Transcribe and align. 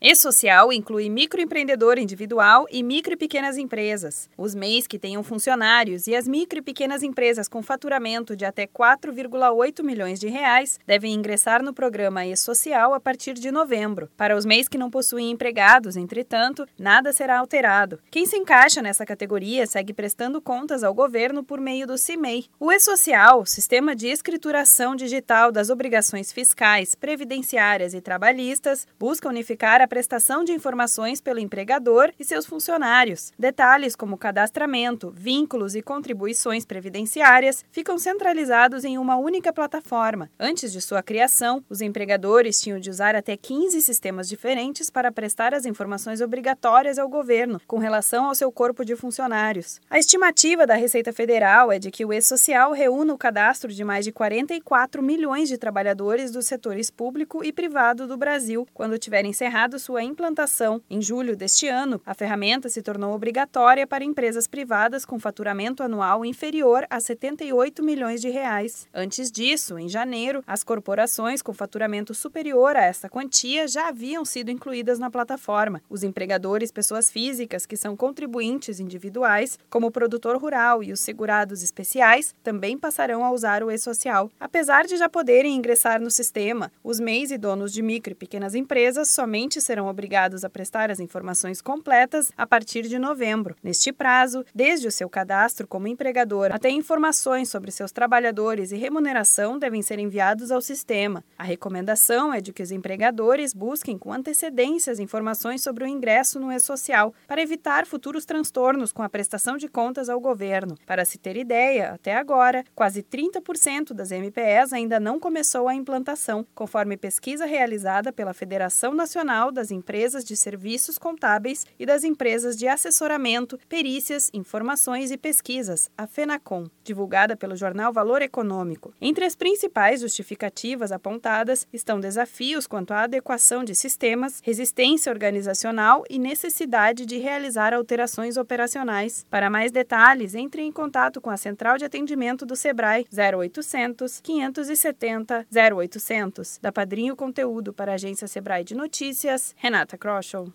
E-Social 0.00 0.72
inclui 0.72 1.10
microempreendedor 1.10 1.98
individual 1.98 2.66
e 2.70 2.84
micro 2.84 3.14
e 3.14 3.16
pequenas 3.16 3.58
empresas. 3.58 4.30
Os 4.38 4.54
MEIs 4.54 4.86
que 4.86 4.96
tenham 4.96 5.24
funcionários 5.24 6.06
e 6.06 6.14
as 6.14 6.28
micro 6.28 6.60
e 6.60 6.62
pequenas 6.62 7.02
empresas 7.02 7.48
com 7.48 7.64
faturamento 7.64 8.36
de 8.36 8.44
até 8.44 8.64
4,8 8.64 9.82
milhões 9.82 10.20
de 10.20 10.28
reais 10.28 10.78
devem 10.86 11.12
ingressar 11.12 11.64
no 11.64 11.74
programa 11.74 12.24
E-Social 12.24 12.94
a 12.94 13.00
partir 13.00 13.34
de 13.34 13.50
novembro. 13.50 14.08
Para 14.16 14.36
os 14.36 14.46
MEIs 14.46 14.68
que 14.68 14.78
não 14.78 14.88
possuem 14.88 15.32
empregados, 15.32 15.96
entretanto, 15.96 16.64
nada 16.78 17.12
será 17.12 17.40
alterado. 17.40 17.98
Quem 18.08 18.24
se 18.24 18.36
encaixa 18.36 18.80
nessa 18.80 19.04
categoria 19.04 19.66
segue 19.66 19.92
prestando 19.92 20.40
contas 20.40 20.84
ao 20.84 20.94
governo 20.94 21.42
por 21.42 21.60
meio 21.60 21.88
do 21.88 21.98
CIMEI. 21.98 22.44
O 22.60 22.70
E-Social, 22.70 23.44
Sistema 23.44 23.96
de 23.96 24.06
Escrituração 24.06 24.94
Digital 24.94 25.50
das 25.50 25.70
Obrigações 25.70 26.30
Fiscais, 26.30 26.94
Previdenciárias 26.94 27.94
e 27.94 28.00
Trabalhistas, 28.00 28.86
busca 28.96 29.28
unificar 29.28 29.80
a 29.80 29.87
prestação 29.88 30.44
de 30.44 30.52
informações 30.52 31.20
pelo 31.20 31.40
empregador 31.40 32.12
e 32.20 32.24
seus 32.24 32.46
funcionários. 32.46 33.32
Detalhes 33.36 33.96
como 33.96 34.16
cadastramento, 34.16 35.10
vínculos 35.10 35.74
e 35.74 35.82
contribuições 35.82 36.64
previdenciárias 36.64 37.64
ficam 37.72 37.98
centralizados 37.98 38.84
em 38.84 38.98
uma 38.98 39.16
única 39.16 39.52
plataforma. 39.52 40.30
Antes 40.38 40.70
de 40.70 40.80
sua 40.80 41.02
criação, 41.02 41.64
os 41.68 41.80
empregadores 41.80 42.60
tinham 42.60 42.78
de 42.78 42.90
usar 42.90 43.16
até 43.16 43.36
15 43.36 43.80
sistemas 43.80 44.28
diferentes 44.28 44.90
para 44.90 45.10
prestar 45.10 45.54
as 45.54 45.64
informações 45.64 46.20
obrigatórias 46.20 46.98
ao 46.98 47.08
governo 47.08 47.60
com 47.66 47.78
relação 47.78 48.26
ao 48.26 48.34
seu 48.34 48.52
corpo 48.52 48.84
de 48.84 48.94
funcionários. 48.94 49.80
A 49.88 49.98
estimativa 49.98 50.66
da 50.66 50.74
Receita 50.74 51.12
Federal 51.12 51.72
é 51.72 51.78
de 51.78 51.90
que 51.90 52.04
o 52.04 52.12
E-Social 52.12 52.72
reúna 52.72 53.14
o 53.14 53.18
cadastro 53.18 53.72
de 53.72 53.82
mais 53.82 54.04
de 54.04 54.12
44 54.12 55.02
milhões 55.02 55.48
de 55.48 55.56
trabalhadores 55.56 56.30
dos 56.30 56.46
setores 56.46 56.90
público 56.90 57.42
e 57.42 57.52
privado 57.52 58.06
do 58.06 58.16
Brasil, 58.16 58.66
quando 58.74 58.98
tiver 58.98 59.24
encerrado 59.24 59.77
sua 59.78 60.02
implantação. 60.02 60.80
Em 60.88 61.00
julho 61.00 61.36
deste 61.36 61.68
ano, 61.68 62.00
a 62.04 62.14
ferramenta 62.14 62.68
se 62.68 62.82
tornou 62.82 63.14
obrigatória 63.14 63.86
para 63.86 64.04
empresas 64.04 64.46
privadas 64.46 65.04
com 65.04 65.18
faturamento 65.18 65.82
anual 65.82 66.24
inferior 66.24 66.86
a 66.90 67.00
78 67.00 67.82
milhões 67.82 68.20
de 68.20 68.28
reais. 68.28 68.88
Antes 68.92 69.30
disso, 69.30 69.78
em 69.78 69.88
janeiro, 69.88 70.42
as 70.46 70.64
corporações 70.64 71.42
com 71.42 71.52
faturamento 71.52 72.14
superior 72.14 72.76
a 72.76 72.82
esta 72.82 73.08
quantia 73.08 73.66
já 73.68 73.88
haviam 73.88 74.24
sido 74.24 74.50
incluídas 74.50 74.98
na 74.98 75.10
plataforma. 75.10 75.82
Os 75.88 76.02
empregadores, 76.02 76.72
pessoas 76.72 77.10
físicas 77.10 77.66
que 77.66 77.76
são 77.76 77.96
contribuintes 77.96 78.80
individuais, 78.80 79.58
como 79.70 79.88
o 79.88 79.90
produtor 79.90 80.36
rural 80.36 80.82
e 80.82 80.92
os 80.92 81.00
segurados 81.00 81.62
especiais, 81.62 82.34
também 82.42 82.78
passarão 82.78 83.24
a 83.24 83.30
usar 83.30 83.62
o 83.62 83.70
e-social. 83.70 84.30
Apesar 84.38 84.86
de 84.86 84.96
já 84.96 85.08
poderem 85.08 85.54
ingressar 85.54 86.00
no 86.00 86.10
sistema, 86.10 86.72
os 86.82 87.00
MEIs 87.00 87.30
e 87.30 87.38
donos 87.38 87.72
de 87.72 87.82
micro 87.82 88.12
e 88.12 88.16
pequenas 88.16 88.54
empresas 88.54 89.08
somente 89.08 89.60
serão 89.68 89.86
obrigados 89.86 90.44
a 90.44 90.50
prestar 90.50 90.90
as 90.90 90.98
informações 90.98 91.60
completas 91.60 92.32
a 92.36 92.46
partir 92.46 92.88
de 92.88 92.98
novembro. 92.98 93.54
Neste 93.62 93.92
prazo, 93.92 94.42
desde 94.54 94.88
o 94.88 94.90
seu 94.90 95.10
cadastro 95.10 95.68
como 95.68 95.86
empregador 95.86 96.50
até 96.52 96.70
informações 96.70 97.50
sobre 97.50 97.70
seus 97.70 97.92
trabalhadores 97.92 98.72
e 98.72 98.76
remuneração 98.76 99.58
devem 99.58 99.82
ser 99.82 99.98
enviados 99.98 100.50
ao 100.50 100.62
sistema. 100.62 101.22
A 101.36 101.44
recomendação 101.44 102.32
é 102.32 102.40
de 102.40 102.50
que 102.50 102.62
os 102.62 102.72
empregadores 102.72 103.52
busquem 103.52 103.98
com 103.98 104.10
antecedência 104.10 104.90
as 104.90 104.98
informações 104.98 105.62
sobre 105.62 105.84
o 105.84 105.86
ingresso 105.86 106.40
no 106.40 106.50
e-social 106.50 107.12
para 107.26 107.42
evitar 107.42 107.84
futuros 107.84 108.24
transtornos 108.24 108.90
com 108.90 109.02
a 109.02 109.08
prestação 109.08 109.58
de 109.58 109.68
contas 109.68 110.08
ao 110.08 110.18
governo. 110.18 110.76
Para 110.86 111.04
se 111.04 111.18
ter 111.18 111.36
ideia, 111.36 111.92
até 111.92 112.16
agora, 112.16 112.64
quase 112.74 113.02
30% 113.02 113.92
das 113.92 114.10
MPS 114.10 114.72
ainda 114.72 114.98
não 114.98 115.20
começou 115.20 115.68
a 115.68 115.74
implantação, 115.74 116.46
conforme 116.54 116.96
pesquisa 116.96 117.44
realizada 117.44 118.10
pela 118.10 118.32
Federação 118.32 118.94
Nacional 118.94 119.52
das 119.58 119.72
empresas 119.72 120.24
de 120.24 120.36
serviços 120.36 120.98
contábeis 120.98 121.66
e 121.80 121.84
das 121.84 122.04
empresas 122.04 122.56
de 122.56 122.68
assessoramento, 122.68 123.58
perícias, 123.68 124.30
informações 124.32 125.10
e 125.10 125.18
pesquisas, 125.18 125.90
a 125.98 126.06
FENACOM, 126.06 126.70
divulgada 126.84 127.36
pelo 127.36 127.56
jornal 127.56 127.92
Valor 127.92 128.22
Econômico. 128.22 128.94
Entre 129.00 129.24
as 129.24 129.34
principais 129.34 130.00
justificativas 130.00 130.92
apontadas 130.92 131.66
estão 131.72 131.98
desafios 131.98 132.68
quanto 132.68 132.92
à 132.92 133.02
adequação 133.02 133.64
de 133.64 133.74
sistemas, 133.74 134.40
resistência 134.44 135.10
organizacional 135.10 136.04
e 136.08 136.20
necessidade 136.20 137.04
de 137.04 137.18
realizar 137.18 137.74
alterações 137.74 138.36
operacionais. 138.36 139.26
Para 139.28 139.50
mais 139.50 139.72
detalhes, 139.72 140.36
entre 140.36 140.62
em 140.62 140.70
contato 140.70 141.20
com 141.20 141.30
a 141.30 141.36
Central 141.36 141.78
de 141.78 141.84
Atendimento 141.84 142.46
do 142.46 142.54
Sebrae 142.54 143.04
0800 143.12 144.20
570 144.20 145.46
0800. 145.50 146.58
Da 146.62 146.70
Padrinho 146.70 147.16
Conteúdo 147.16 147.72
para 147.72 147.90
a 147.90 147.94
Agência 147.96 148.28
Sebrae 148.28 148.62
de 148.62 148.76
Notícias, 148.76 149.47
Renata 149.62 149.96
Kroschel. 149.96 150.52